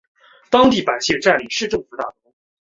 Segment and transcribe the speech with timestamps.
[0.49, 2.33] 当地百姓占领市政府大楼。